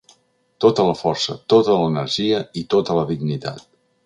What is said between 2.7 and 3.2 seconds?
tota la